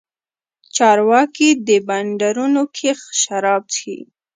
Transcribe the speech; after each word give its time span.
چارواکي 0.75 1.49
په 1.65 1.75
بنډارونو 1.87 2.61
کښې 2.75 2.91
شراب 3.21 3.63
چښي. 3.73 3.97